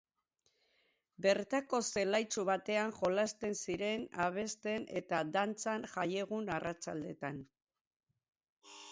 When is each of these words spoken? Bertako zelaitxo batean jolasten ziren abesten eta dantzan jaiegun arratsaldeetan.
Bertako 1.23 1.79
zelaitxo 1.87 2.45
batean 2.49 2.93
jolasten 2.99 3.53
ziren 3.65 4.07
abesten 4.27 4.87
eta 5.01 5.19
dantzan 5.35 5.85
jaiegun 5.91 6.49
arratsaldeetan. 6.55 7.39